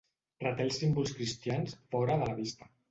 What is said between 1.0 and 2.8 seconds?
cristians fora de la vista.